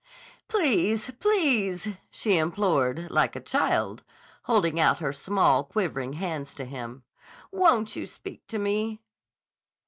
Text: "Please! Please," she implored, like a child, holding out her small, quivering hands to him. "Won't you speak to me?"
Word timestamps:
"Please! 0.47 1.11
Please," 1.19 1.89
she 2.09 2.35
implored, 2.35 3.11
like 3.11 3.35
a 3.35 3.39
child, 3.39 4.01
holding 4.45 4.79
out 4.79 4.97
her 4.97 5.13
small, 5.13 5.63
quivering 5.63 6.13
hands 6.13 6.55
to 6.55 6.65
him. 6.65 7.03
"Won't 7.51 7.95
you 7.95 8.07
speak 8.07 8.47
to 8.47 8.57
me?" 8.57 8.99